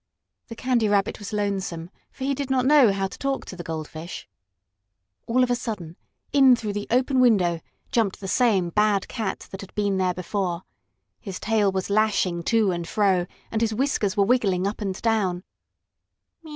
The 0.47 0.55
Candy 0.55 0.89
Rabbit 0.89 1.19
was 1.19 1.31
lonesome, 1.31 1.91
for 2.11 2.23
he 2.23 2.33
did 2.33 2.49
not 2.49 2.65
know 2.65 2.91
how 2.91 3.05
to 3.05 3.17
talk 3.19 3.45
to 3.45 3.55
the 3.55 3.61
goldfish. 3.61 4.27
All 5.27 5.43
of 5.43 5.51
a 5.51 5.55
sudden, 5.55 5.95
in 6.33 6.55
through 6.55 6.73
the 6.73 6.87
open 6.89 7.19
window, 7.19 7.59
jumped 7.91 8.19
the 8.19 8.27
same 8.27 8.69
bad 8.71 9.07
cat 9.07 9.47
that 9.51 9.61
had 9.61 9.75
been 9.75 9.99
there 9.99 10.15
before. 10.15 10.63
His 11.19 11.39
tail 11.39 11.71
was 11.71 11.91
lashing 11.91 12.41
to 12.45 12.71
and 12.71 12.87
fro, 12.87 13.27
and 13.51 13.61
his 13.61 13.75
whiskers 13.75 14.17
were 14.17 14.25
wiggling 14.25 14.65
up 14.65 14.81
and 14.81 14.99
down. 15.03 15.43